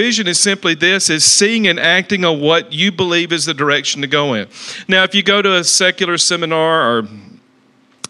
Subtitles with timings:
[0.00, 4.00] vision is simply this is seeing and acting on what you believe is the direction
[4.00, 4.48] to go in.
[4.88, 7.08] Now, if you go to a secular seminar or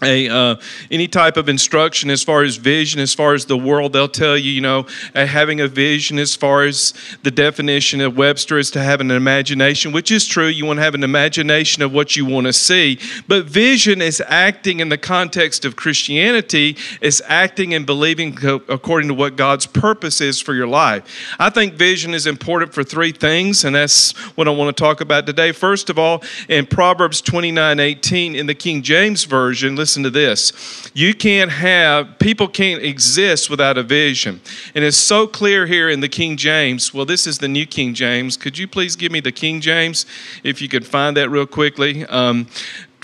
[0.02, 0.56] a uh,
[0.90, 4.37] any type of instruction as far as vision as far as the world they'll tell
[4.37, 8.71] you you know uh, having a vision as far as the definition of webster is
[8.71, 10.47] to have an imagination which is true.
[10.47, 12.98] You want to have an imagination of what you want to see.
[13.28, 18.37] But vision is acting in the context of christianity is acting and believing
[18.69, 21.34] according to what god's purpose is for your life.
[21.38, 25.01] I think vision is important for three things and that's what i want to talk
[25.01, 25.53] about today.
[25.53, 30.11] First of all in proverbs 29 18 in the king james version listen listen to
[30.11, 30.53] this.
[30.95, 34.41] You can't have, people can't exist without a vision.
[34.73, 36.95] And it's so clear here in the King James.
[36.95, 38.37] Well, this is the New King James.
[38.37, 40.07] Could you please give me the King James
[40.45, 42.07] if you could find that real quickly?
[42.07, 42.47] Um,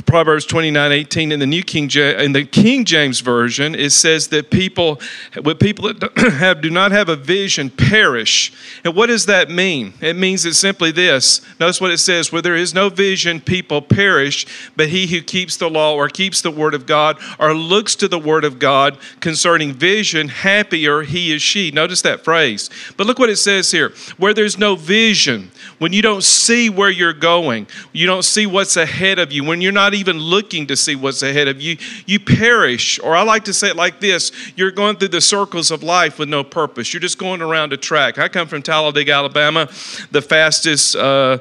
[0.06, 4.50] Proverbs 29 18 in the New King in the King James Version, it says that
[4.50, 5.00] people,
[5.42, 8.52] with people that have, do not have a vision perish.
[8.84, 9.94] And what does that mean?
[10.00, 11.40] It means it's simply this.
[11.58, 15.56] Notice what it says where there is no vision, people perish, but he who keeps
[15.56, 18.98] the law or keeps the word of God or looks to the word of God
[19.20, 21.70] concerning vision, happier he is she.
[21.72, 22.70] Notice that phrase.
[22.96, 26.90] But look what it says here where there's no vision, when you don't see where
[26.90, 30.76] you're going, you don't see what's ahead of you, when you're not even looking to
[30.76, 32.98] see what's ahead of you, you perish.
[33.00, 36.18] Or I like to say it like this you're going through the circles of life
[36.18, 36.92] with no purpose.
[36.92, 38.18] You're just going around a track.
[38.18, 39.66] I come from Talladega, Alabama,
[40.10, 41.38] the fastest uh,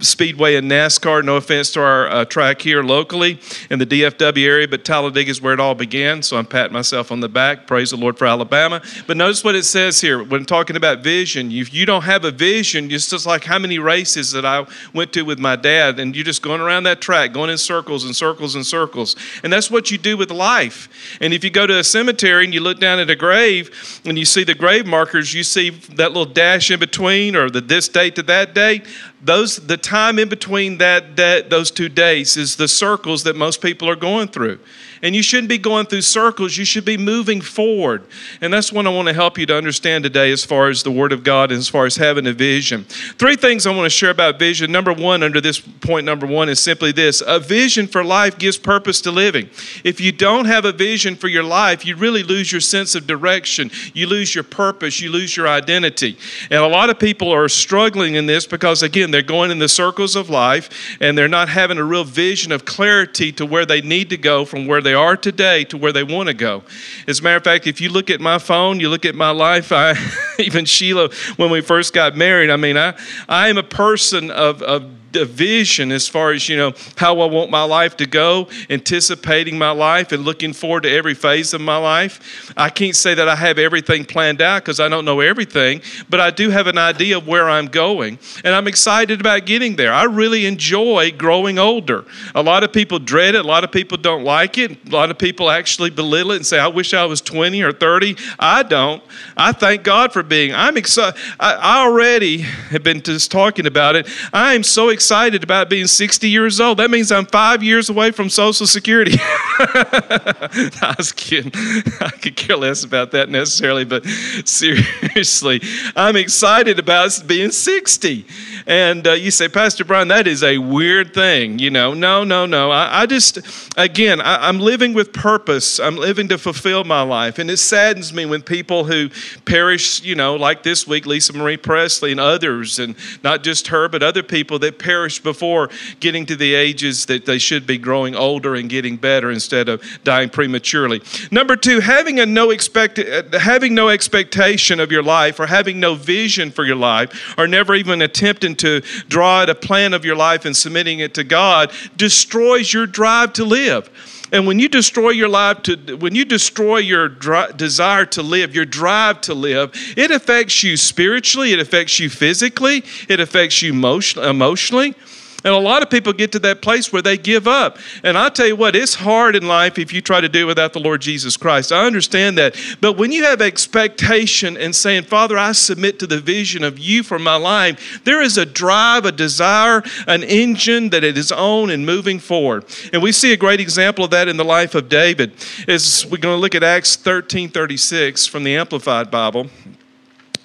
[0.00, 1.24] speedway in NASCAR.
[1.24, 3.40] No offense to our uh, track here locally
[3.70, 6.22] in the DFW area, but Talladega is where it all began.
[6.22, 7.66] So I'm patting myself on the back.
[7.66, 8.82] Praise the Lord for Alabama.
[9.06, 11.50] But notice what it says here when talking about vision.
[11.50, 15.12] If you don't have a vision, it's just like how many races that I went
[15.14, 18.14] to with my dad, and you're just going around that track, going in circles and
[18.14, 19.16] circles and circles.
[19.42, 20.88] And that's what you do with life.
[21.20, 24.18] And if you go to a cemetery and you look down at a grave and
[24.18, 27.88] you see the grave markers, you see that little dash in between or the this
[27.88, 28.86] date to that date
[29.22, 33.62] those the time in between that, that those two days is the circles that most
[33.62, 34.58] people are going through
[35.02, 36.56] and you shouldn't be going through circles.
[36.56, 38.04] You should be moving forward.
[38.40, 40.92] And that's what I want to help you to understand today as far as the
[40.92, 42.84] Word of God and as far as having a vision.
[42.84, 44.70] Three things I want to share about vision.
[44.70, 48.56] Number one, under this point, number one, is simply this a vision for life gives
[48.56, 49.50] purpose to living.
[49.82, 53.06] If you don't have a vision for your life, you really lose your sense of
[53.06, 56.16] direction, you lose your purpose, you lose your identity.
[56.48, 59.68] And a lot of people are struggling in this because, again, they're going in the
[59.68, 63.80] circles of life and they're not having a real vision of clarity to where they
[63.80, 66.62] need to go from where they they are today to where they want to go.
[67.08, 69.30] As a matter of fact, if you look at my phone, you look at my
[69.30, 69.94] life, I,
[70.46, 72.94] even Sheila, when we first got married, I mean, I,
[73.28, 77.50] I am a person of, of vision as far as you know how I want
[77.50, 81.76] my life to go, anticipating my life and looking forward to every phase of my
[81.76, 82.52] life.
[82.56, 86.20] I can't say that I have everything planned out because I don't know everything, but
[86.20, 89.92] I do have an idea of where I'm going, and I'm excited about getting there.
[89.92, 92.04] I really enjoy growing older.
[92.34, 93.44] A lot of people dread it.
[93.44, 94.86] A lot of people don't like it.
[94.86, 97.72] A lot of people actually belittle it and say, "I wish I was 20 or
[97.72, 99.02] 30." I don't.
[99.36, 100.54] I thank God for being.
[100.54, 101.20] I'm excited.
[101.38, 104.08] I, already have been just talking about it.
[104.32, 106.78] I am so excited excited about being 60 years old.
[106.78, 109.12] That means I'm five years away from Social Security.
[109.18, 111.52] I was kidding.
[112.00, 114.06] I could care less about that necessarily, but
[114.44, 115.60] seriously,
[115.94, 118.24] I'm excited about being 60.
[118.66, 121.58] And uh, you say, Pastor Brian, that is a weird thing.
[121.58, 122.70] You know, no, no, no.
[122.70, 123.38] I, I just,
[123.76, 125.78] again, I, I'm living with purpose.
[125.78, 127.38] I'm living to fulfill my life.
[127.38, 129.10] And it saddens me when people who
[129.44, 133.88] perish, you know, like this week, Lisa Marie Presley and others, and not just her,
[133.88, 135.68] but other people that perish perish before
[136.00, 139.82] getting to the ages that they should be growing older and getting better instead of
[140.04, 141.02] dying prematurely.
[141.30, 145.94] Number two, having a no expect having no expectation of your life or having no
[145.94, 150.16] vision for your life or never even attempting to draw out a plan of your
[150.16, 153.90] life and submitting it to God destroys your drive to live.
[154.32, 158.54] And when you destroy your life to when you destroy your dri- desire to live,
[158.54, 163.72] your drive to live, it affects you spiritually, it affects you physically, it affects you
[163.72, 164.94] emotion- emotionally.
[165.44, 167.78] And a lot of people get to that place where they give up.
[168.04, 170.44] And I tell you what, it's hard in life if you try to do it
[170.44, 171.72] without the Lord Jesus Christ.
[171.72, 172.56] I understand that.
[172.80, 177.02] But when you have expectation and saying, Father, I submit to the vision of you
[177.02, 181.70] for my life, there is a drive, a desire, an engine that it is on
[181.70, 182.64] and moving forward.
[182.92, 185.32] And we see a great example of that in the life of David.
[185.66, 189.48] As we're going to look at Acts 13 36 from the Amplified Bible.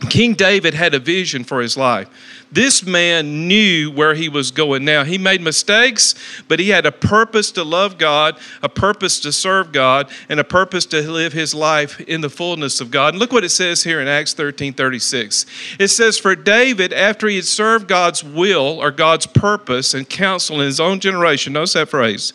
[0.09, 2.07] King David had a vision for his life.
[2.51, 5.03] This man knew where he was going now.
[5.03, 6.15] He made mistakes,
[6.47, 10.45] but he had a purpose to love God, a purpose to serve God, and a
[10.45, 13.13] purpose to live his life in the fullness of God.
[13.13, 15.45] And look what it says here in Acts 13 36.
[15.77, 20.61] It says, For David, after he had served God's will or God's purpose and counsel
[20.61, 22.33] in his own generation, notice that phrase,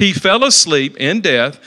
[0.00, 1.60] he fell asleep in death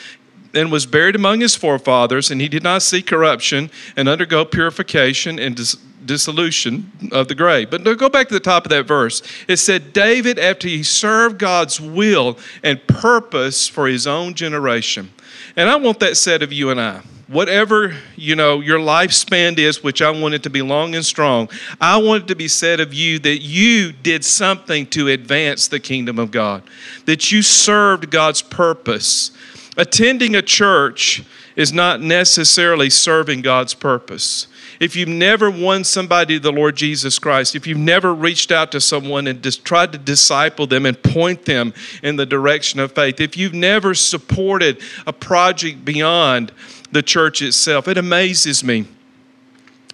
[0.54, 5.40] and was buried among his forefathers, and he did not see corruption and undergo purification
[5.40, 7.70] and dis- dissolution of the grave.
[7.70, 9.22] But go back to the top of that verse.
[9.48, 15.12] It said, David, after he served God's will and purpose for his own generation.
[15.56, 17.02] And I want that said of you and I.
[17.28, 21.50] Whatever you know your lifespan is, which I want it to be long and strong,
[21.80, 25.80] I want it to be said of you that you did something to advance the
[25.80, 26.64] kingdom of God,
[27.06, 29.32] that you served God's purpose.
[29.78, 31.24] Attending a church
[31.56, 34.48] is not necessarily serving God's purpose
[34.84, 38.72] if you've never won somebody to the Lord Jesus Christ, if you've never reached out
[38.74, 42.92] to someone and just tried to disciple them and point them in the direction of
[42.92, 46.52] faith, if you've never supported a project beyond
[46.92, 48.86] the church itself, it amazes me.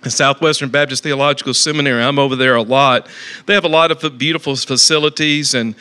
[0.05, 3.07] Southwestern Baptist Theological Seminary, I'm over there a lot.
[3.45, 5.75] They have a lot of beautiful facilities and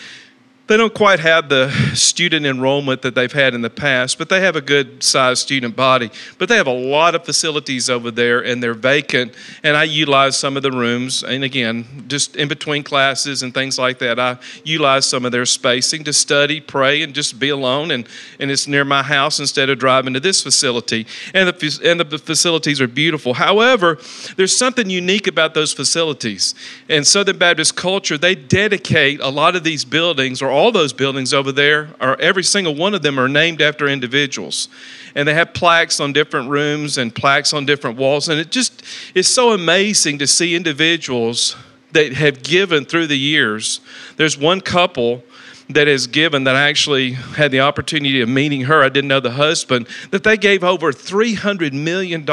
[0.69, 4.43] they don't quite have the student enrollment that they've had in the past, but they
[4.43, 6.11] have a good sized student body.
[6.37, 9.35] But they have a lot of facilities over there and they're vacant.
[9.63, 11.25] And I utilize some of the rooms.
[11.25, 15.47] And again, just in between classes and things like that, I utilize some of their
[15.47, 17.91] spacing to study, pray, and just be alone.
[17.91, 18.07] And,
[18.39, 21.07] and it's near my house instead of driving to this facility.
[21.33, 23.33] And the, and the facilities are beautiful.
[23.33, 23.99] However,
[24.37, 26.55] there's something unique about those facilities.
[26.91, 31.33] In Southern Baptist culture, they dedicate a lot of these buildings or all those buildings
[31.33, 34.69] over there are every single one of them are named after individuals.
[35.15, 38.29] And they have plaques on different rooms and plaques on different walls.
[38.29, 38.83] And it just
[39.15, 41.55] is so amazing to see individuals
[41.93, 43.81] that have given through the years.
[44.17, 45.23] There's one couple
[45.71, 48.83] that has given that I actually had the opportunity of meeting her.
[48.83, 52.27] I didn't know the husband, that they gave over $300 million,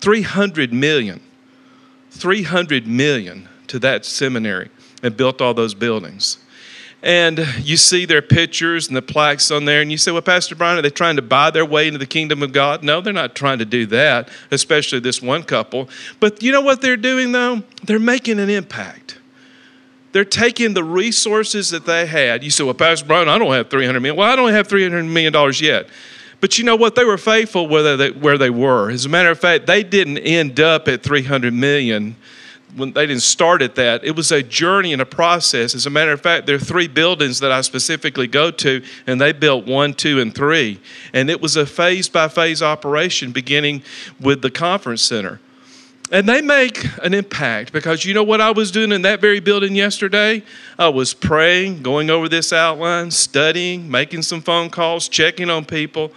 [0.00, 1.20] 300 million,
[2.10, 4.70] 300 million to that seminary
[5.02, 6.38] and built all those buildings
[7.02, 10.54] and you see their pictures and the plaques on there, and you say, Well, Pastor
[10.54, 12.84] Brian, are they trying to buy their way into the kingdom of God?
[12.84, 15.88] No, they're not trying to do that, especially this one couple.
[16.20, 17.62] But you know what they're doing, though?
[17.84, 19.18] They're making an impact.
[20.12, 22.44] They're taking the resources that they had.
[22.44, 24.16] You say, Well, Pastor Brian, I don't have $300 million.
[24.16, 25.88] Well, I don't have $300 million yet.
[26.40, 26.94] But you know what?
[26.94, 28.90] They were faithful where they, where they were.
[28.90, 32.16] As a matter of fact, they didn't end up at 300 million
[32.76, 34.04] when they didn't start at that.
[34.04, 35.74] It was a journey and a process.
[35.74, 39.20] As a matter of fact, there are three buildings that I specifically go to, and
[39.20, 40.80] they built one, two, and three.
[41.12, 43.82] And it was a phase by phase operation beginning
[44.20, 45.40] with the conference center.
[46.10, 49.40] And they make an impact because you know what I was doing in that very
[49.40, 50.42] building yesterday?
[50.78, 56.12] I was praying, going over this outline, studying, making some phone calls, checking on people.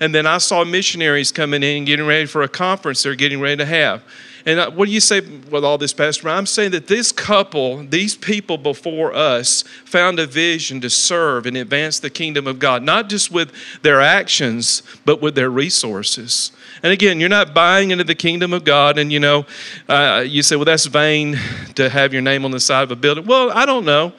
[0.00, 3.56] And then I saw missionaries coming in getting ready for a conference they're getting ready
[3.56, 4.02] to have.
[4.48, 6.30] And uh, what do you say with all this, Pastor?
[6.30, 11.54] I'm saying that this couple, these people before us, found a vision to serve and
[11.54, 13.52] advance the kingdom of God, not just with
[13.82, 16.50] their actions, but with their resources.
[16.82, 19.44] And again, you're not buying into the kingdom of God, and you know,
[19.86, 21.38] uh, you say, well, that's vain
[21.74, 23.26] to have your name on the side of a building.
[23.26, 24.14] Well, I don't know.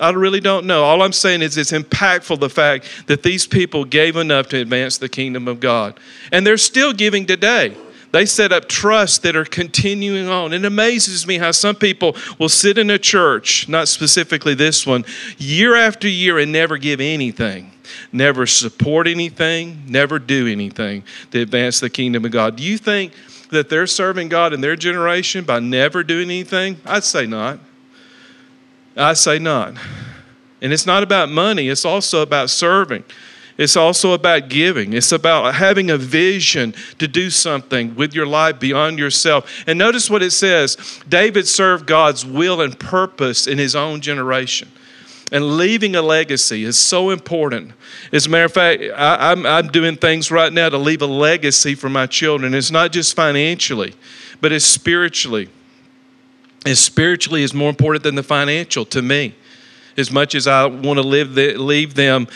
[0.00, 0.82] I really don't know.
[0.82, 4.96] All I'm saying is it's impactful the fact that these people gave enough to advance
[4.96, 6.00] the kingdom of God.
[6.32, 7.76] And they're still giving today.
[8.14, 10.52] They set up trusts that are continuing on.
[10.52, 15.04] It amazes me how some people will sit in a church, not specifically this one,
[15.36, 17.72] year after year and never give anything,
[18.12, 21.02] never support anything, never do anything
[21.32, 22.54] to advance the kingdom of God.
[22.54, 23.14] Do you think
[23.50, 26.76] that they're serving God in their generation by never doing anything?
[26.86, 27.58] I'd say not.
[28.96, 29.74] I say not.
[30.62, 33.02] And it's not about money, it's also about serving.
[33.56, 34.92] It's also about giving.
[34.94, 39.62] It's about having a vision to do something with your life beyond yourself.
[39.66, 40.76] And notice what it says
[41.08, 44.70] David served God's will and purpose in his own generation.
[45.30, 47.72] And leaving a legacy is so important.
[48.12, 51.02] As a matter of fact, I, am I'm, I'm doing things right now to leave
[51.02, 52.54] a legacy for my children.
[52.54, 53.94] It's not just financially,
[54.40, 55.48] but it's spiritually.
[56.66, 59.34] And spiritually is more important than the financial to me.
[59.96, 62.26] As much as I want to live the, leave them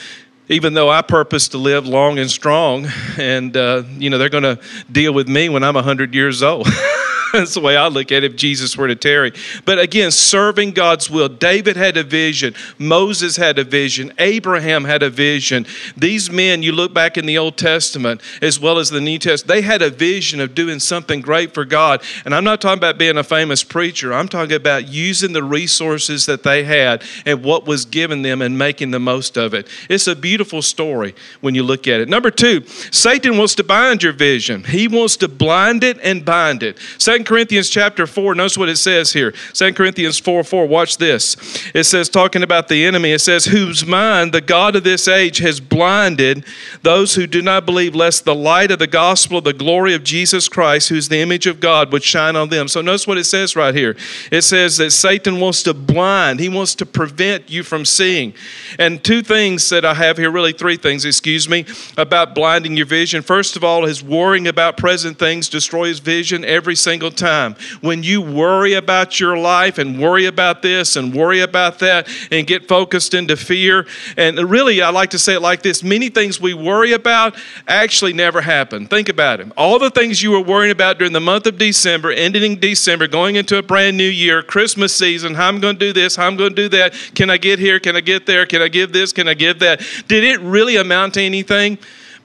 [0.49, 2.87] even though I purpose to live long and strong,
[3.17, 4.59] and uh, you know they're going to
[4.91, 6.69] deal with me when I'm 100 years old.
[7.33, 9.33] That's the way I look at it if Jesus were to tarry.
[9.65, 11.29] But again, serving God's will.
[11.29, 12.55] David had a vision.
[12.79, 14.13] Moses had a vision.
[14.19, 15.67] Abraham had a vision.
[15.97, 19.49] These men, you look back in the Old Testament as well as the New Testament,
[19.49, 22.03] they had a vision of doing something great for God.
[22.25, 26.27] And I'm not talking about being a famous preacher, I'm talking about using the resources
[26.27, 29.69] that they had and what was given them and making the most of it.
[29.89, 32.09] It's a beautiful story when you look at it.
[32.09, 36.63] Number two, Satan wants to bind your vision, he wants to blind it and bind
[36.63, 36.79] it.
[37.19, 39.35] Second Corinthians chapter 4, notice what it says here.
[39.53, 41.37] Second Corinthians 4 4, watch this.
[41.75, 45.39] It says, talking about the enemy, it says, Whose mind the God of this age
[45.39, 46.45] has blinded
[46.83, 50.05] those who do not believe, lest the light of the gospel of the glory of
[50.05, 52.69] Jesus Christ, who's the image of God, would shine on them.
[52.69, 53.97] So notice what it says right here.
[54.31, 58.33] It says that Satan wants to blind, he wants to prevent you from seeing.
[58.79, 62.87] And two things that I have here, really three things, excuse me, about blinding your
[62.87, 63.23] vision.
[63.23, 67.55] First of all, his worrying about present things destroys vision every single time.
[67.81, 72.47] When you worry about your life and worry about this and worry about that and
[72.47, 73.87] get focused into fear,
[74.17, 77.37] and really, I like to say it like this many things we worry about
[77.67, 78.87] actually never happen.
[78.87, 79.51] Think about it.
[79.57, 83.37] All the things you were worrying about during the month of December, ending December, going
[83.37, 86.37] into a brand new year, Christmas season, how I'm going to do this, how I'm
[86.37, 88.93] going to do that, can I get here, can I get there, can I give
[88.93, 89.81] this, can I give that?
[90.09, 91.79] Did it really amount to anything?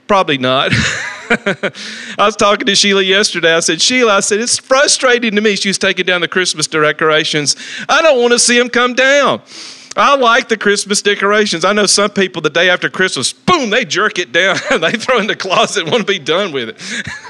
[0.08, 0.72] Probably not.
[2.18, 3.54] I was talking to Sheila yesterday.
[3.56, 5.56] I said, Sheila, I said, it's frustrating to me.
[5.56, 7.56] She was taking down the Christmas decorations.
[7.90, 9.42] I don't want to see them come down.
[9.96, 11.64] I like the Christmas decorations.
[11.64, 14.92] I know some people the day after Christmas, boom, they jerk it down and they
[14.92, 16.78] throw it in the closet and want to be done with it.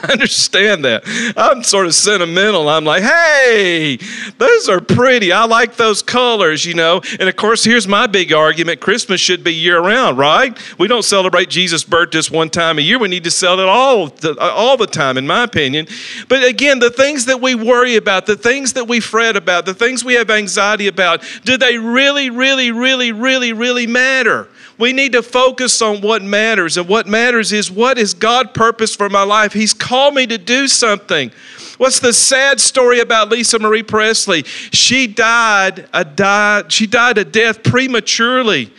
[0.03, 1.03] I understand that.
[1.35, 2.69] I'm sort of sentimental.
[2.69, 3.97] I'm like, hey,
[4.37, 5.31] those are pretty.
[5.31, 7.01] I like those colors, you know.
[7.19, 10.57] And of course, here's my big argument Christmas should be year round, right?
[10.79, 12.99] We don't celebrate Jesus' birth just one time a year.
[12.99, 15.87] We need to celebrate all the, all the time, in my opinion.
[16.29, 19.73] But again, the things that we worry about, the things that we fret about, the
[19.73, 24.47] things we have anxiety about, do they really, really really, really, really, really matter.
[24.77, 26.77] We need to focus on what matters.
[26.77, 29.53] And what matters is what is God purpose for my life?
[29.53, 31.31] He's called me to do something.
[31.77, 34.43] What's the sad story about Lisa Marie Presley?
[34.43, 38.71] She died a died, she died a death prematurely.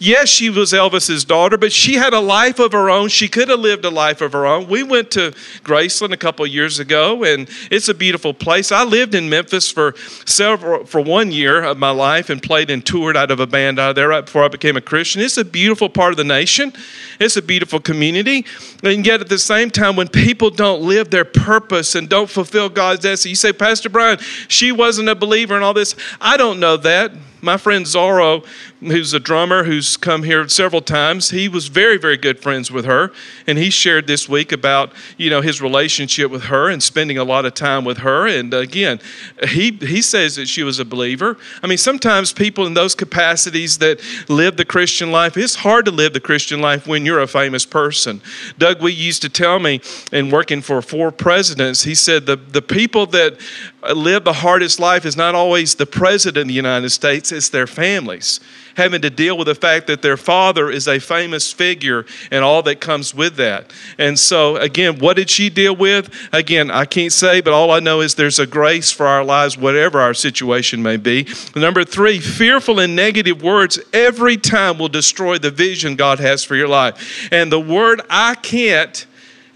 [0.00, 3.08] Yes, she was Elvis's daughter, but she had a life of her own.
[3.08, 4.68] She could have lived a life of her own.
[4.68, 5.32] We went to
[5.64, 8.70] Graceland a couple years ago, and it's a beautiful place.
[8.70, 12.86] I lived in Memphis for several for one year of my life and played and
[12.86, 15.20] toured out of a band out of there right before I became a Christian.
[15.20, 16.72] It's a beautiful part of the nation.
[17.18, 18.46] It's a beautiful community.
[18.84, 22.68] And yet at the same time, when people don't live their purpose and don't fulfill
[22.68, 25.96] God's destiny, you say, Pastor Brian, she wasn't a believer and all this.
[26.20, 27.10] I don't know that.
[27.40, 28.42] My friend Zoro,
[28.80, 32.84] who's a drummer who's come here several times, he was very, very good friends with
[32.84, 33.12] her.
[33.46, 37.24] And he shared this week about, you know, his relationship with her and spending a
[37.24, 38.26] lot of time with her.
[38.26, 39.00] And again,
[39.48, 41.36] he, he says that she was a believer.
[41.62, 45.90] I mean, sometimes people in those capacities that live the Christian life, it's hard to
[45.90, 48.20] live the Christian life when you're a famous person.
[48.58, 49.80] Doug Wead used to tell me
[50.12, 53.38] in working for four presidents, he said the, the people that
[53.82, 57.48] Uh, live the hardest life is not always the president of the United States, it's
[57.48, 58.40] their families
[58.78, 62.62] having to deal with the fact that their father is a famous figure and all
[62.62, 63.72] that comes with that.
[63.98, 66.14] And so, again, what did she deal with?
[66.32, 69.58] Again, I can't say, but all I know is there's a grace for our lives,
[69.58, 71.26] whatever our situation may be.
[71.56, 76.54] Number three, fearful and negative words every time will destroy the vision God has for
[76.54, 77.28] your life.
[77.32, 79.06] And the word I can't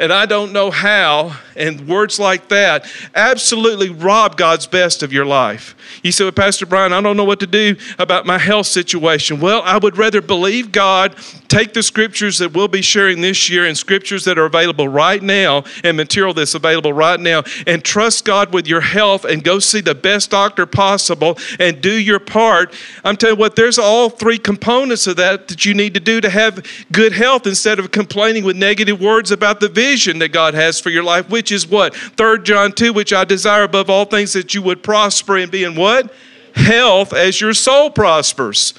[0.02, 5.24] and I don't know how, and words like that absolutely rob God's best of your
[5.24, 5.76] life.
[6.02, 9.38] You say, well, Pastor Brian, I don't know what to do about my health situation.
[9.38, 11.14] Well, I would rather believe God,
[11.46, 15.22] take the scriptures that we'll be sharing this year and scriptures that are available right
[15.22, 19.60] now and material that's available right now, and trust God with your health and go
[19.60, 22.74] see the best doctor possible and do your part.
[23.04, 26.20] I'm telling you what, there's all three components of that that you need to do
[26.20, 30.54] to have good health instead of complaining with negative words about the vision that God
[30.54, 31.94] has for your life, which is what?
[31.94, 35.64] 3 John 2, which I desire above all things that you would prosper and be
[35.64, 36.10] in what?
[36.54, 38.72] Health as your soul prospers.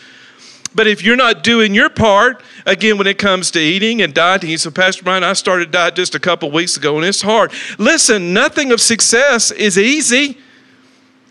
[0.74, 4.58] But if you're not doing your part, again, when it comes to eating and dieting,
[4.58, 7.54] say, Pastor Brian, I started diet just a couple weeks ago and it's hard.
[7.78, 10.40] Listen, nothing of success is easy.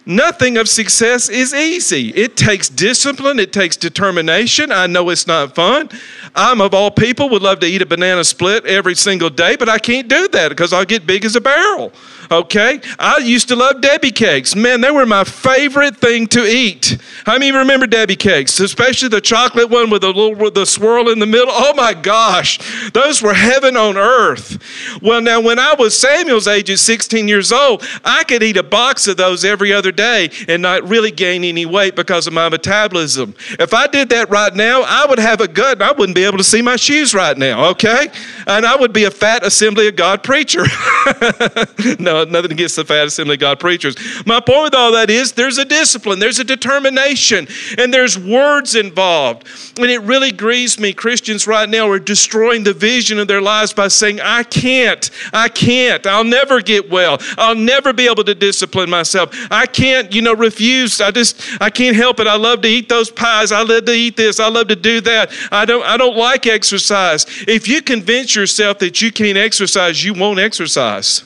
[0.05, 2.09] Nothing of success is easy.
[2.11, 4.73] It takes discipline, it takes determination.
[4.73, 5.91] I know it's not fun.
[6.35, 9.69] I'm, of all people, would love to eat a banana split every single day, but
[9.69, 11.93] I can't do that because I'll get big as a barrel.
[12.33, 12.81] Okay?
[12.99, 14.57] I used to love Debbie cakes.
[14.57, 16.97] Man, they were my favorite thing to eat.
[17.27, 18.59] How many remember Debbie cakes?
[18.59, 21.51] Especially the chocolate one with the little with the swirl in the middle.
[21.51, 22.59] Oh my gosh.
[22.93, 24.59] Those were heaven on earth.
[25.03, 28.63] Well, now when I was Samuel's age at 16 years old, I could eat a
[28.63, 32.49] box of those every other day and not really gain any weight because of my
[32.49, 33.35] metabolism.
[33.61, 36.25] If I did that right now, I would have a gut and I wouldn't be
[36.25, 38.09] able to see my shoes right now, okay?
[38.47, 40.65] And I would be a fat Assembly of God preacher.
[41.99, 43.97] no, nothing against the fat Assembly God preachers.
[44.27, 47.47] My point with all that is there's a discipline, there's a determination,
[47.79, 49.47] and there's words involved.
[49.79, 50.93] And it really grieves me.
[50.93, 55.49] Christians right now are destroying the vision of their lives by saying, I can't, I
[55.49, 59.31] can't, I'll never get well, I'll never be able to discipline myself.
[59.51, 61.01] I can't, you know, refuse.
[61.01, 62.27] I just, I can't help it.
[62.27, 63.53] I love to eat those pies.
[63.53, 64.41] I love to eat this.
[64.41, 65.33] I love to do that.
[65.51, 67.27] I don't, I don't like exercise.
[67.49, 71.25] If you convince yourself that you can't exercise, you won't exercise.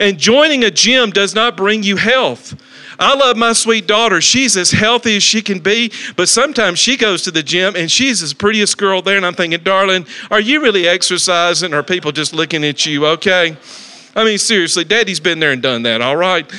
[0.00, 2.60] And joining a gym does not bring you health.
[2.98, 4.20] I love my sweet daughter.
[4.20, 7.90] She's as healthy as she can be, but sometimes she goes to the gym and
[7.90, 9.16] she's as prettiest girl there.
[9.16, 13.06] And I'm thinking, darling, are you really exercising or people just looking at you?
[13.06, 13.56] Okay.
[14.14, 16.50] I mean, seriously, daddy's been there and done that, all right?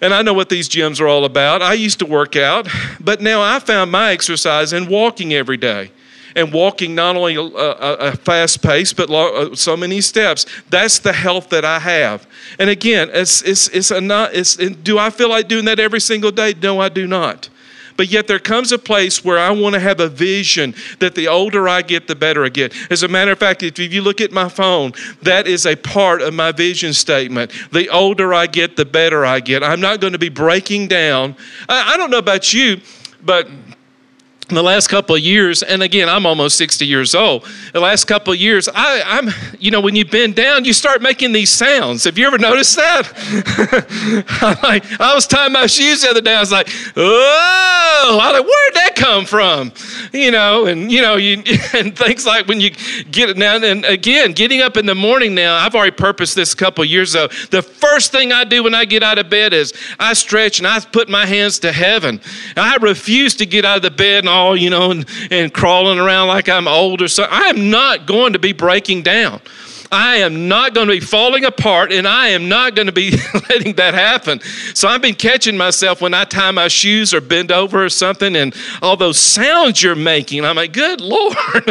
[0.00, 1.62] And I know what these gyms are all about.
[1.62, 2.68] I used to work out,
[3.00, 5.90] but now I found my exercise in walking every day
[6.36, 10.46] and walking not only a, a, a fast pace, but lo, uh, so many steps.
[10.68, 12.26] That's the health that I have.
[12.58, 16.00] And again, it's, it's, it's a not, it's, do I feel like doing that every
[16.00, 16.54] single day?
[16.62, 17.48] No, I do not.
[17.96, 21.28] But yet there comes a place where I want to have a vision that the
[21.28, 22.74] older I get, the better I get.
[22.92, 26.20] As a matter of fact, if you look at my phone, that is a part
[26.20, 27.52] of my vision statement.
[27.72, 29.64] The older I get, the better I get.
[29.64, 31.36] I'm not going to be breaking down.
[31.68, 32.82] I, don't know about you,
[33.22, 33.48] but
[34.48, 37.44] the last couple of years, and again, I'm almost 60 years old.
[37.72, 41.02] The last couple of years, I, am you know, when you bend down, you start
[41.02, 42.04] making these sounds.
[42.04, 43.12] Have you ever noticed that?
[44.62, 46.36] I, I was tying my shoes the other day.
[46.36, 49.72] I was like, oh, I like, where'd that come from?
[50.12, 51.38] You know, and you know, you
[51.74, 52.70] and things like when you
[53.10, 53.56] get it now.
[53.56, 56.88] And again, getting up in the morning now, I've already purposed this a couple of
[56.88, 57.26] years ago.
[57.50, 60.68] The first thing I do when I get out of bed is I stretch and
[60.68, 62.20] I put my hands to heaven.
[62.56, 65.98] I refuse to get out of the bed and all, you know, and, and crawling
[65.98, 67.36] around like I'm old or something.
[67.36, 69.40] I am not going to be breaking down.
[69.92, 73.10] I am not going to be falling apart and I am not going to be
[73.48, 74.40] letting that happen.
[74.74, 78.36] So I've been catching myself when I tie my shoes or bend over or something
[78.36, 80.44] and all those sounds you're making.
[80.44, 81.36] I'm like, good Lord.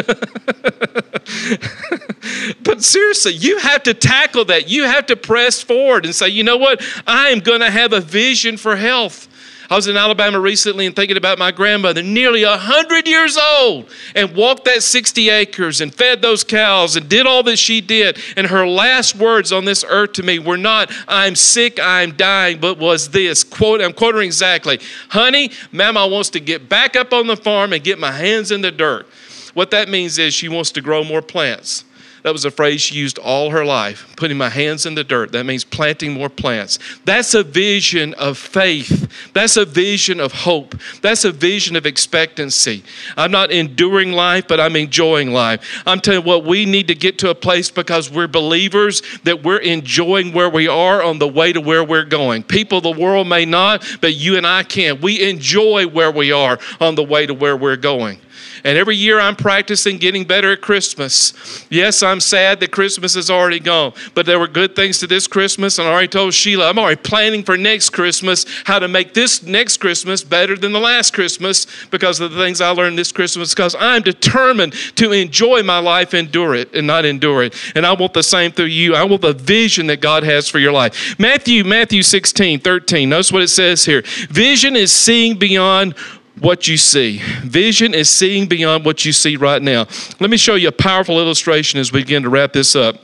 [2.62, 4.68] but seriously, you have to tackle that.
[4.68, 6.82] You have to press forward and say, you know what?
[7.06, 9.28] I am going to have a vision for health.
[9.68, 14.34] I was in Alabama recently and thinking about my grandmother, nearly 100 years old, and
[14.34, 18.18] walked that 60 acres and fed those cows and did all that she did.
[18.36, 22.60] And her last words on this earth to me were not, I'm sick, I'm dying,
[22.60, 27.26] but was this quote, I'm quoting exactly, honey, Mama wants to get back up on
[27.26, 29.06] the farm and get my hands in the dirt.
[29.54, 31.85] What that means is she wants to grow more plants.
[32.26, 35.30] That was a phrase she used all her life, putting my hands in the dirt.
[35.30, 36.80] That means planting more plants.
[37.04, 39.30] That's a vision of faith.
[39.32, 40.74] That's a vision of hope.
[41.02, 42.82] That's a vision of expectancy.
[43.16, 45.84] I'm not enduring life, but I'm enjoying life.
[45.86, 49.44] I'm telling you what, we need to get to a place because we're believers that
[49.44, 52.42] we're enjoying where we are on the way to where we're going.
[52.42, 55.00] People, the world may not, but you and I can.
[55.00, 58.18] We enjoy where we are on the way to where we're going.
[58.66, 61.64] And every year I'm practicing getting better at Christmas.
[61.70, 65.28] Yes, I'm sad that Christmas is already gone, but there were good things to this
[65.28, 65.78] Christmas.
[65.78, 69.44] And I already told Sheila, I'm already planning for next Christmas how to make this
[69.44, 73.54] next Christmas better than the last Christmas because of the things I learned this Christmas.
[73.54, 77.54] Because I'm determined to enjoy my life, endure it, and not endure it.
[77.76, 78.96] And I want the same through you.
[78.96, 81.16] I want the vision that God has for your life.
[81.20, 83.08] Matthew, Matthew 16, 13.
[83.08, 84.02] Notice what it says here.
[84.28, 85.94] Vision is seeing beyond
[86.40, 87.20] what you see.
[87.42, 89.86] Vision is seeing beyond what you see right now.
[90.20, 92.96] Let me show you a powerful illustration as we begin to wrap this up.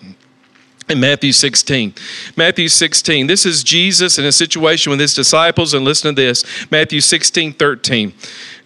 [0.89, 1.95] In Matthew 16.
[2.37, 3.29] Matthew 16.
[3.29, 7.53] This is Jesus in a situation with his disciples, and listen to this Matthew 16,
[7.55, 8.13] 13.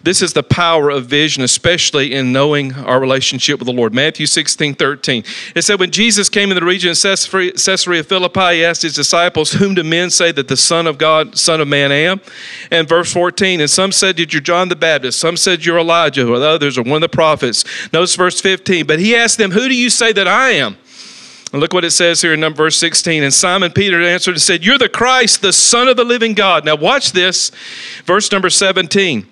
[0.03, 3.93] This is the power of vision, especially in knowing our relationship with the Lord.
[3.93, 5.23] Matthew 16, 13.
[5.55, 9.53] It said, When Jesus came in the region of Caesarea Philippi, he asked his disciples,
[9.53, 12.21] Whom do men say that the Son of God, Son of Man am?
[12.71, 16.27] And verse 14, And some said that you're John the Baptist, some said you're Elijah,
[16.27, 17.65] or the others are one of the prophets.
[17.91, 18.85] Notice verse 15.
[18.85, 20.77] But he asked them, Who do you say that I am?
[21.51, 23.23] And look what it says here in number verse 16.
[23.23, 26.65] And Simon Peter answered and said, You're the Christ, the Son of the living God.
[26.65, 27.51] Now watch this,
[28.05, 29.27] verse number 17.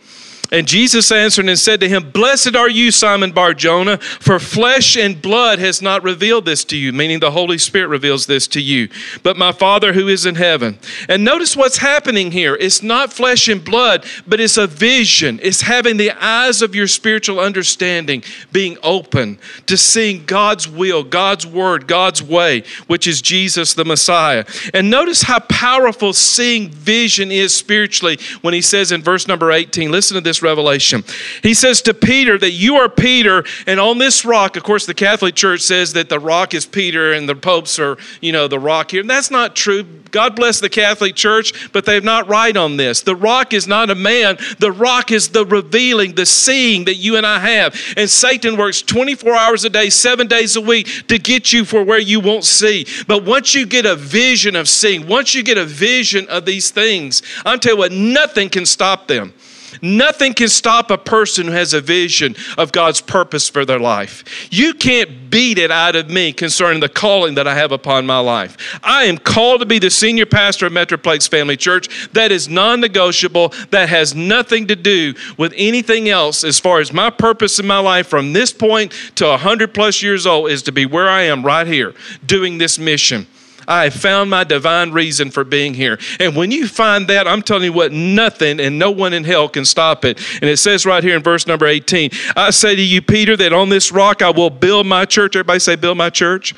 [0.51, 4.95] And Jesus answered and said to him, Blessed are you, Simon Bar Jonah, for flesh
[4.95, 8.61] and blood has not revealed this to you, meaning the Holy Spirit reveals this to
[8.61, 8.89] you,
[9.23, 10.77] but my Father who is in heaven.
[11.09, 12.55] And notice what's happening here.
[12.55, 15.39] It's not flesh and blood, but it's a vision.
[15.41, 21.45] It's having the eyes of your spiritual understanding being open to seeing God's will, God's
[21.45, 24.45] word, God's way, which is Jesus the Messiah.
[24.73, 29.91] And notice how powerful seeing vision is spiritually when he says in verse number 18,
[29.91, 31.03] listen to this revelation.
[31.43, 34.93] He says to Peter that you are Peter, and on this rock, of course, the
[34.93, 38.59] Catholic Church says that the rock is Peter and the popes are, you know, the
[38.59, 39.01] rock here.
[39.01, 39.83] And that's not true.
[40.15, 43.01] God bless the Catholic Church, but they've not right on this.
[43.01, 47.17] The rock is not a man, the rock is the revealing, the seeing that you
[47.17, 47.75] and I have.
[47.97, 51.83] And Satan works 24 hours a day, seven days a week to get you for
[51.83, 52.87] where you won't see.
[53.07, 56.71] But once you get a vision of seeing, once you get a vision of these
[56.71, 59.33] things, I'm telling you what, nothing can stop them.
[59.81, 64.23] Nothing can stop a person who has a vision of God's purpose for their life.
[64.51, 68.19] You can't beat it out of me concerning the calling that I have upon my
[68.19, 68.79] life.
[68.83, 72.09] I am called to be the senior pastor of Metroplex Family Church.
[72.13, 73.53] That is non negotiable.
[73.71, 77.79] That has nothing to do with anything else as far as my purpose in my
[77.79, 81.45] life from this point to 100 plus years old is to be where I am
[81.45, 81.93] right here
[82.25, 83.27] doing this mission.
[83.67, 85.99] I found my divine reason for being here.
[86.19, 89.49] And when you find that, I'm telling you what, nothing and no one in hell
[89.49, 90.19] can stop it.
[90.41, 93.53] And it says right here in verse number 18 I say to you, Peter, that
[93.53, 95.35] on this rock I will build my church.
[95.35, 96.53] Everybody say, build my church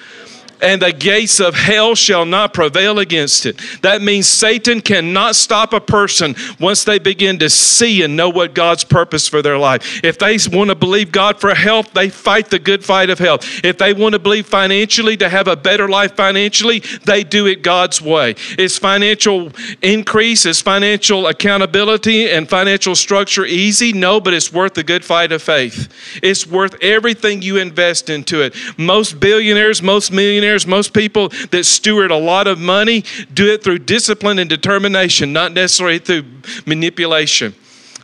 [0.61, 3.59] and the gates of hell shall not prevail against it.
[3.81, 8.53] That means Satan cannot stop a person once they begin to see and know what
[8.53, 10.03] God's purpose for their life.
[10.03, 13.63] If they want to believe God for health, they fight the good fight of health.
[13.63, 17.61] If they want to believe financially to have a better life financially, they do it
[17.61, 18.35] God's way.
[18.57, 23.93] Is financial increase, is financial accountability and financial structure easy?
[23.93, 25.91] No, but it's worth the good fight of faith.
[26.23, 28.55] It's worth everything you invest into it.
[28.77, 33.63] Most billionaires, most millionaires, millionaires, most people that steward a lot of money do it
[33.63, 36.23] through discipline and determination, not necessarily through
[36.65, 37.53] manipulation.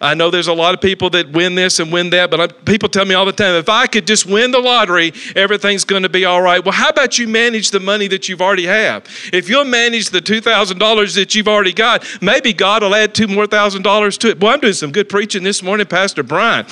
[0.02, 2.48] I know there's a lot of people that win this and win that, but I,
[2.48, 6.04] people tell me all the time if I could just win the lottery, everything's going
[6.04, 6.62] to be all right.
[6.64, 9.06] Well, how about you manage the money that you've already have?
[9.32, 13.48] If you'll manage the $2,000 that you've already got, maybe God will add two more
[13.48, 14.40] thousand dollars to it.
[14.40, 16.66] Boy, I'm doing some good preaching this morning, Pastor Brian.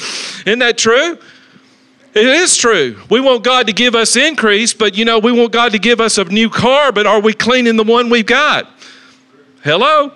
[0.46, 1.18] Isn't that true?
[2.14, 3.00] It is true.
[3.10, 6.02] We want God to give us increase, but you know, we want God to give
[6.02, 8.70] us a new car, but are we cleaning the one we've got?
[9.64, 10.12] Hello?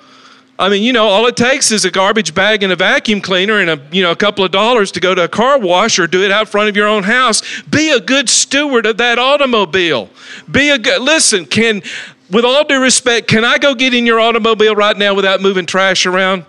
[0.57, 3.59] I mean, you know, all it takes is a garbage bag and a vacuum cleaner
[3.59, 6.07] and a, you know, a couple of dollars to go to a car wash or
[6.07, 7.41] do it out front of your own house.
[7.63, 10.09] Be a good steward of that automobile.
[10.49, 11.81] Be a good listen, can
[12.29, 15.65] with all due respect, can I go get in your automobile right now without moving
[15.65, 16.45] trash around?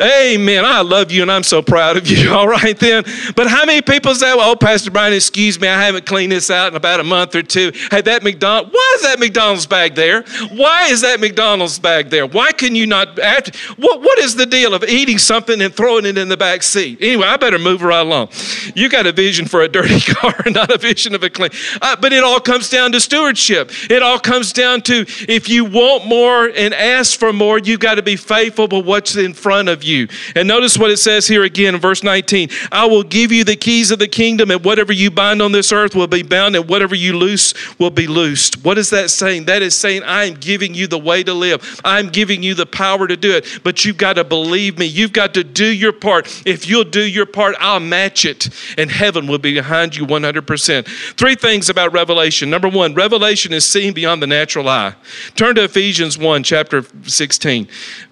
[0.00, 0.64] Amen.
[0.64, 2.32] I love you and I'm so proud of you.
[2.34, 3.04] All right, then.
[3.36, 6.68] But how many people say, oh, Pastor Brian, excuse me, I haven't cleaned this out
[6.68, 7.72] in about a month or two.
[7.90, 10.22] Hey, that McDonald's, why is that McDonald's bag there?
[10.52, 12.26] Why is that McDonald's bag there?
[12.26, 16.06] Why can you not, after, what, what is the deal of eating something and throwing
[16.06, 16.98] it in the back seat?
[17.00, 18.30] Anyway, I better move right along.
[18.74, 21.50] You got a vision for a dirty car, not a vision of a clean.
[21.82, 23.70] Uh, but it all comes down to stewardship.
[23.90, 27.96] It all comes down to if you want more and ask for more, you got
[27.96, 30.08] to be faithful with what's in front of you.
[30.34, 33.56] And notice what it says here again in verse 19 I will give you the
[33.56, 36.68] keys of the kingdom, and whatever you bind on this earth will be bound, and
[36.68, 38.64] whatever you loose will be loosed.
[38.64, 39.46] What is that saying?
[39.46, 42.66] That is saying, I am giving you the way to live, I'm giving you the
[42.66, 43.60] power to do it.
[43.62, 46.42] But you've got to believe me, you've got to do your part.
[46.46, 50.86] If you'll do your part, I'll match it, and heaven will be behind you 100%.
[51.16, 52.50] Three things about Revelation.
[52.50, 54.94] Number one, Revelation is seen beyond the natural eye.
[55.34, 57.68] Turn to Ephesians 1, chapter 16.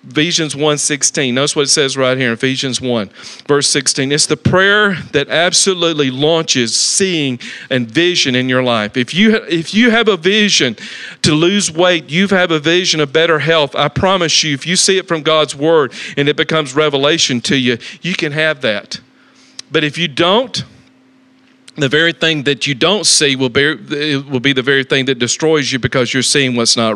[0.09, 1.35] Ephesians 1 16.
[1.35, 3.11] Notice what it says right here in Ephesians 1,
[3.47, 4.13] verse 16.
[4.13, 7.39] It's the prayer that absolutely launches seeing
[7.71, 8.97] and vision in your life.
[8.97, 10.77] If you, if you have a vision
[11.23, 14.77] to lose weight, you have a vision of better health, I promise you, if you
[14.77, 19.01] see it from God's word and it becomes revelation to you, you can have that.
[19.71, 20.65] But if you don't,
[21.77, 25.19] the very thing that you don't see will be, will be the very thing that
[25.19, 26.95] destroys you because you're seeing what's not,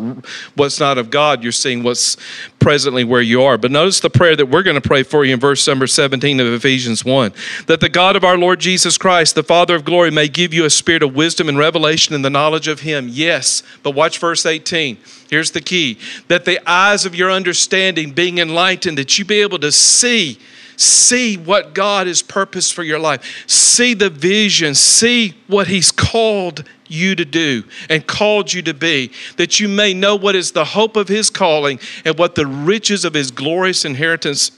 [0.56, 1.42] what's not of God.
[1.42, 2.16] You're seeing what's
[2.58, 3.56] presently where you are.
[3.56, 6.40] But notice the prayer that we're going to pray for you in verse number 17
[6.40, 7.32] of Ephesians 1
[7.66, 10.64] that the God of our Lord Jesus Christ, the Father of glory, may give you
[10.64, 13.06] a spirit of wisdom and revelation and the knowledge of Him.
[13.08, 14.98] Yes, but watch verse 18.
[15.30, 19.58] Here's the key that the eyes of your understanding being enlightened, that you be able
[19.60, 20.38] to see
[20.76, 23.44] See what God has purposed for your life.
[23.46, 24.74] See the vision.
[24.74, 29.94] See what He's called you to do and called you to be, that you may
[29.94, 33.84] know what is the hope of His calling and what the riches of His glorious
[33.84, 34.52] inheritance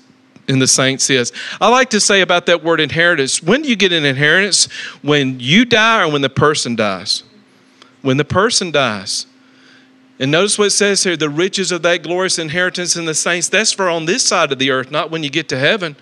[0.48, 1.32] in the saints is.
[1.60, 4.66] I like to say about that word inheritance when do you get an inheritance?
[5.02, 7.24] When you die or when the person dies?
[8.02, 9.26] When the person dies.
[10.18, 13.48] And notice what it says here the riches of that glorious inheritance in the saints,
[13.48, 15.96] that's for on this side of the earth, not when you get to heaven.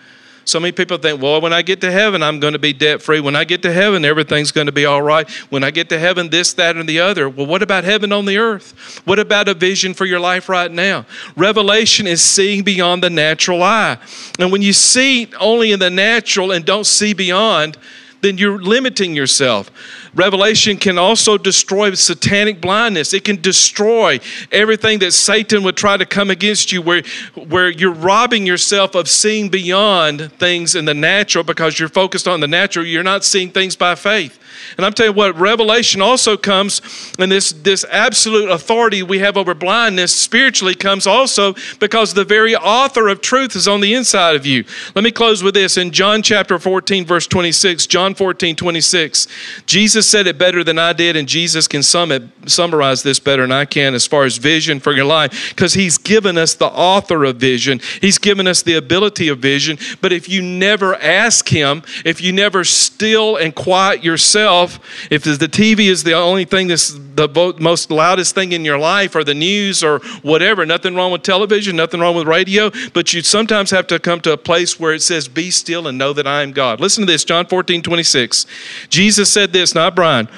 [0.46, 3.00] So many people think, well, when I get to heaven, I'm going to be debt
[3.00, 3.18] free.
[3.18, 5.29] When I get to heaven, everything's going to be all right.
[5.50, 7.31] When I get to heaven, this, that, and the other.
[7.31, 9.00] Well, what about heaven on the earth?
[9.07, 11.07] What about a vision for your life right now?
[11.35, 13.96] Revelation is seeing beyond the natural eye.
[14.38, 17.79] And when you see only in the natural and don't see beyond,
[18.24, 19.70] then you're limiting yourself.
[20.14, 23.12] Revelation can also destroy satanic blindness.
[23.12, 24.18] It can destroy
[24.50, 27.02] everything that Satan would try to come against you, where,
[27.34, 32.40] where you're robbing yourself of seeing beyond things in the natural because you're focused on
[32.40, 32.87] the natural.
[32.87, 34.38] You're not seeing things by faith.
[34.77, 36.81] And I'm telling you what, revelation also comes,
[37.18, 42.55] and this, this absolute authority we have over blindness spiritually comes also because the very
[42.57, 44.64] author of truth is on the inside of you.
[44.94, 45.77] Let me close with this.
[45.77, 49.27] In John chapter 14, verse 26, John 14, 26,
[49.66, 53.42] Jesus said it better than I did, and Jesus can sum it, summarize this better
[53.42, 56.66] than I can as far as vision for your life because he's given us the
[56.66, 57.81] author of vision.
[58.00, 59.79] He's given us the ability of vision.
[60.00, 65.25] But if you never ask him, if you never still and quiet yourself, yourself, if
[65.25, 69.25] the TV is the only thing that's the most loudest thing in your life, or
[69.25, 73.71] the news, or whatever, nothing wrong with television, nothing wrong with radio, but you sometimes
[73.71, 76.43] have to come to a place where it says, Be still and know that I
[76.43, 76.81] am God.
[76.81, 78.47] Listen to this John 14, 26.
[78.88, 80.29] Jesus said this, not Brian.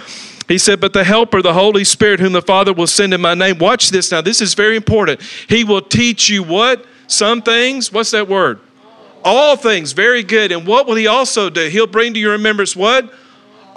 [0.49, 3.35] He said, But the Helper, the Holy Spirit, whom the Father will send in my
[3.35, 4.21] name, watch this now.
[4.21, 5.21] This is very important.
[5.49, 6.85] He will teach you what?
[7.09, 7.93] Some things.
[7.93, 8.61] What's that word?
[9.25, 9.93] All things.
[9.93, 10.53] Very good.
[10.53, 11.69] And what will He also do?
[11.69, 13.13] He'll bring to your remembrance what?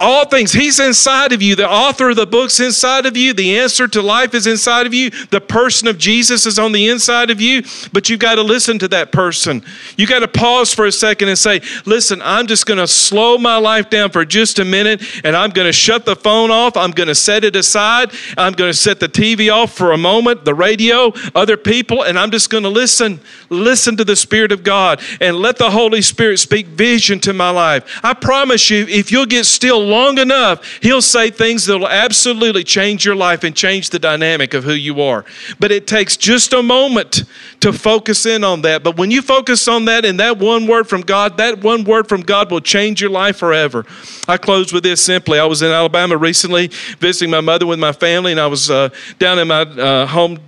[0.00, 0.52] All things.
[0.52, 1.54] He's inside of you.
[1.54, 3.34] The author of the book's inside of you.
[3.34, 5.10] The answer to life is inside of you.
[5.10, 7.62] The person of Jesus is on the inside of you.
[7.92, 9.62] But you've got to listen to that person.
[9.96, 13.36] You got to pause for a second and say, listen, I'm just going to slow
[13.36, 16.76] my life down for just a minute and I'm going to shut the phone off.
[16.76, 18.12] I'm going to set it aside.
[18.38, 22.18] I'm going to set the TV off for a moment, the radio, other people, and
[22.18, 23.20] I'm just going to listen.
[23.50, 27.50] Listen to the Spirit of God and let the Holy Spirit speak vision to my
[27.50, 28.00] life.
[28.02, 32.64] I promise you, if you'll get still long enough, He'll say things that will absolutely
[32.64, 35.24] change your life and change the dynamic of who you are.
[35.58, 37.24] But it takes just a moment
[37.60, 38.82] to focus in on that.
[38.82, 42.08] But when you focus on that and that one word from God, that one word
[42.08, 43.84] from God will change your life forever.
[44.26, 45.38] I close with this simply.
[45.38, 48.90] I was in Alabama recently visiting my mother with my family, and I was uh,
[49.18, 50.38] down in my uh, home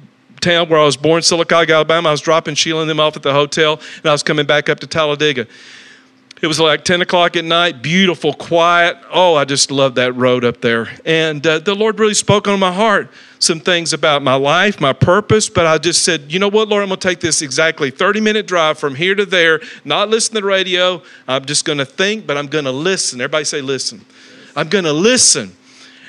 [0.42, 2.08] town where I was born, Sylacauga, Alabama.
[2.08, 4.68] I was dropping Sheila and them off at the hotel, and I was coming back
[4.68, 5.46] up to Talladega.
[6.42, 8.98] It was like 10 o'clock at night, beautiful, quiet.
[9.12, 10.88] Oh, I just love that road up there.
[11.04, 14.92] And uh, the Lord really spoke on my heart some things about my life, my
[14.92, 17.92] purpose, but I just said, you know what, Lord, I'm going to take this exactly
[17.92, 21.00] 30 minute drive from here to there, not listen to the radio.
[21.28, 23.20] I'm just going to think, but I'm going to listen.
[23.20, 24.04] Everybody say, listen.
[24.56, 25.56] I'm going to listen.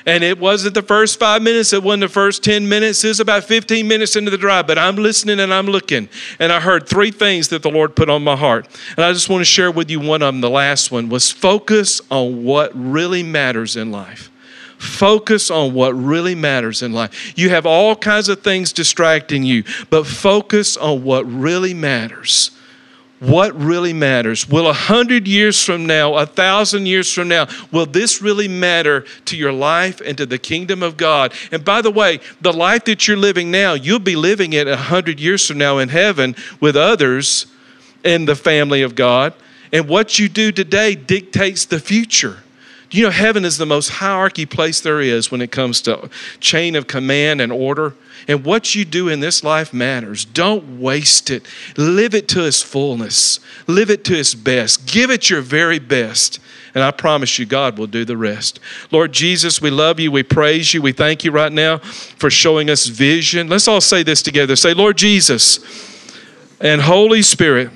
[0.06, 3.20] And it wasn't the first five minutes, it wasn't the first 10 minutes, it was
[3.20, 4.66] about 15 minutes into the drive.
[4.66, 6.08] But I'm listening and I'm looking.
[6.38, 8.68] And I heard three things that the Lord put on my heart.
[8.96, 10.40] And I just want to share with you one of them.
[10.40, 14.30] The last one was focus on what really matters in life.
[14.76, 17.32] Focus on what really matters in life.
[17.38, 22.50] You have all kinds of things distracting you, but focus on what really matters
[23.20, 24.48] what really matters.
[24.48, 29.04] Will a hundred years from now, a thousand years from now, will this really matter
[29.26, 31.32] to your life and to the kingdom of God?
[31.50, 34.76] And by the way, the life that you're living now, you'll be living it a
[34.76, 37.46] hundred years from now in heaven with others
[38.04, 39.32] in the family of God.
[39.72, 42.43] And what you do today dictates the future.
[42.94, 46.76] You know heaven is the most hierarchy place there is when it comes to chain
[46.76, 47.94] of command and order?
[48.28, 50.24] And what you do in this life matters.
[50.24, 51.44] Don't waste it.
[51.76, 54.86] Live it to its fullness, live it to its best.
[54.86, 56.38] Give it your very best.
[56.72, 58.60] And I promise you, God will do the rest.
[58.92, 60.12] Lord Jesus, we love you.
[60.12, 60.80] We praise you.
[60.80, 63.48] We thank you right now for showing us vision.
[63.48, 64.54] Let's all say this together.
[64.54, 65.58] Say, Lord Jesus
[66.60, 67.70] and Holy Spirit,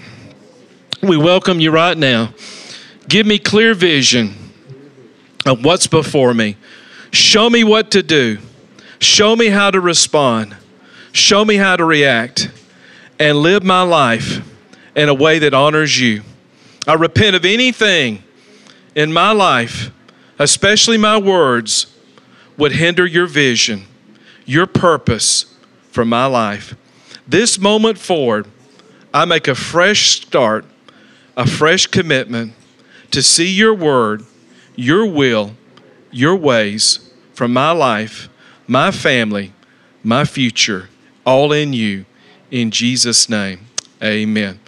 [1.02, 2.34] we welcome you right now.
[3.08, 4.47] Give me clear vision
[5.48, 6.56] of what's before me.
[7.10, 8.38] Show me what to do.
[8.98, 10.56] Show me how to respond.
[11.12, 12.50] Show me how to react
[13.18, 14.40] and live my life
[14.94, 16.22] in a way that honors you.
[16.86, 18.22] I repent of anything
[18.94, 19.90] in my life,
[20.38, 21.94] especially my words,
[22.56, 23.84] would hinder your vision,
[24.44, 25.54] your purpose
[25.90, 26.74] for my life.
[27.26, 28.46] This moment forward,
[29.12, 30.64] I make a fresh start,
[31.36, 32.54] a fresh commitment
[33.10, 34.24] to see your word,
[34.78, 35.50] your will,
[36.12, 38.28] your ways from my life
[38.68, 39.52] my family,
[40.04, 40.90] my future,
[41.24, 42.04] all in you.
[42.50, 43.60] In Jesus' name,
[44.02, 44.60] amen.